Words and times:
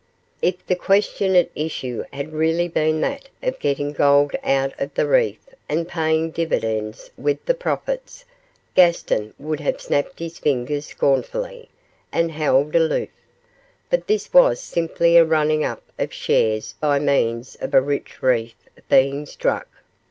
If 0.41 0.65
the 0.65 0.73
question 0.75 1.35
at 1.35 1.51
issue 1.53 2.05
had 2.11 2.33
really 2.33 2.67
been 2.67 3.01
that 3.01 3.29
of 3.43 3.59
getting 3.59 3.93
gold 3.93 4.35
out 4.43 4.73
of 4.81 4.91
the 4.95 5.07
reef 5.07 5.47
and 5.69 5.87
paying 5.87 6.31
dividends 6.31 7.11
with 7.19 7.45
the 7.45 7.53
profits, 7.53 8.25
Gaston 8.73 9.35
would 9.37 9.59
have 9.59 9.79
snapped 9.79 10.17
his 10.17 10.39
fingers 10.39 10.87
scornfully, 10.87 11.69
and 12.11 12.31
held 12.31 12.75
aloof; 12.75 13.09
but 13.91 14.07
this 14.07 14.33
was 14.33 14.59
simply 14.59 15.17
a 15.17 15.23
running 15.23 15.63
up 15.63 15.83
of 15.99 16.11
shares 16.11 16.73
by 16.79 16.97
means 16.97 17.55
of 17.61 17.75
a 17.75 17.79
rich 17.83 18.23
reef 18.23 18.55
being 18.89 19.27
struck. 19.27 19.67